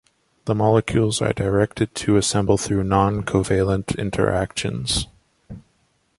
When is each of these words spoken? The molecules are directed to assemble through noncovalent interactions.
The 0.45 0.55
molecules 0.55 1.21
are 1.21 1.31
directed 1.31 1.93
to 1.93 2.17
assemble 2.17 2.57
through 2.57 2.85
noncovalent 2.85 3.95
interactions. 3.99 5.05